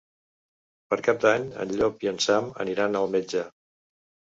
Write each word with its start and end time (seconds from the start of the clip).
Per 0.93 0.99
Cap 1.09 1.21
d'Any 1.27 1.47
en 1.67 1.75
Llop 1.77 2.03
i 2.09 2.13
en 2.15 2.21
Sam 2.31 2.51
aniran 2.67 3.03
al 3.05 3.17
metge. 3.17 3.51